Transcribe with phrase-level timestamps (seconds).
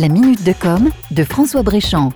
[0.00, 2.14] La minute de com de François Bréchamp.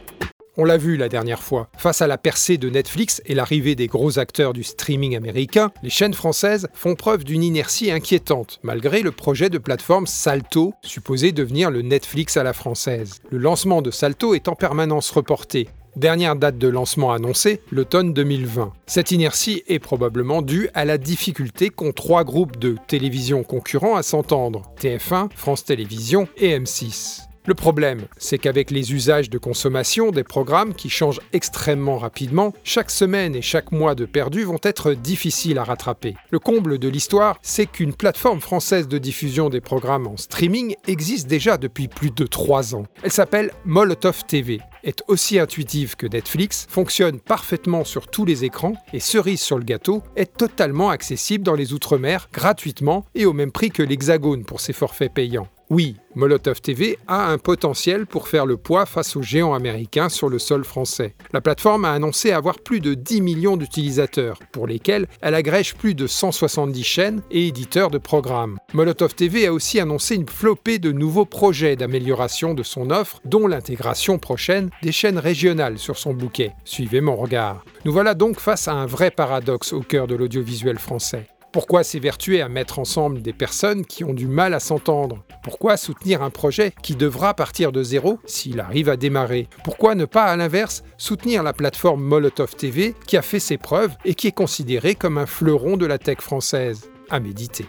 [0.57, 1.69] On l'a vu la dernière fois.
[1.77, 5.91] Face à la percée de Netflix et l'arrivée des gros acteurs du streaming américain, les
[5.91, 11.71] chaînes françaises font preuve d'une inertie inquiétante, malgré le projet de plateforme Salto, supposé devenir
[11.71, 13.21] le Netflix à la française.
[13.31, 15.69] Le lancement de Salto est en permanence reporté.
[15.95, 18.73] Dernière date de lancement annoncée, l'automne 2020.
[18.87, 24.03] Cette inertie est probablement due à la difficulté qu'ont trois groupes de télévision concurrents à
[24.03, 27.27] s'entendre, TF1, France Télévisions et M6.
[27.47, 32.91] Le problème, c'est qu'avec les usages de consommation des programmes qui changent extrêmement rapidement, chaque
[32.91, 36.17] semaine et chaque mois de perdu vont être difficiles à rattraper.
[36.31, 41.27] Le comble de l'histoire, c'est qu'une plateforme française de diffusion des programmes en streaming existe
[41.27, 42.87] déjà depuis plus de 3 ans.
[43.03, 48.75] Elle s'appelle Molotov TV est aussi intuitive que Netflix, fonctionne parfaitement sur tous les écrans
[48.93, 53.51] et cerise sur le gâteau, est totalement accessible dans les Outre-mer gratuitement et au même
[53.51, 55.49] prix que l'Hexagone pour ses forfaits payants.
[55.71, 60.29] Oui, Molotov TV a un potentiel pour faire le poids face aux géants américains sur
[60.29, 61.15] le sol français.
[61.33, 65.95] La plateforme a annoncé avoir plus de 10 millions d'utilisateurs, pour lesquels elle agrège plus
[65.95, 68.59] de 170 chaînes et éditeurs de programmes.
[68.75, 73.47] Molotov TV a aussi annoncé une flopée de nouveaux projets d'amélioration de son offre, dont
[73.47, 76.53] l'intégration prochaine des chaînes régionales sur son bouquet.
[76.65, 77.65] Suivez mon regard.
[77.87, 81.27] Nous voilà donc face à un vrai paradoxe au cœur de l'audiovisuel français.
[81.55, 85.25] Pourquoi s'évertuer à mettre ensemble des personnes qui ont du mal à s'entendre?
[85.45, 89.47] Pourquoi soutenir un projet qui devra partir de zéro s'il arrive à démarrer?
[89.63, 93.95] Pourquoi ne pas, à l'inverse, soutenir la plateforme Molotov TV qui a fait ses preuves
[94.05, 96.91] et qui est considérée comme un fleuron de la tech française?
[97.09, 97.67] À méditer.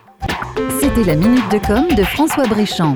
[0.80, 2.96] C'était la minute de com de François Bréchamp.